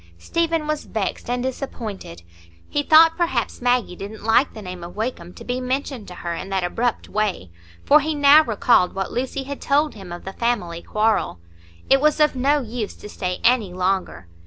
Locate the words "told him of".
9.61-10.25